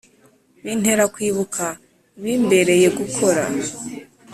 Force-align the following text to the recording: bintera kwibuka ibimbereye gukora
bintera 0.63 1.03
kwibuka 1.13 1.65
ibimbereye 2.19 2.87
gukora 2.97 3.43